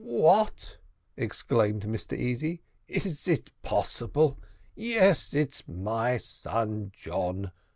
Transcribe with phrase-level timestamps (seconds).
[0.03, 0.79] "What!"
[1.15, 4.39] exclaimed Mr Easy, "is it possible?
[4.73, 7.51] yes, it is my son John!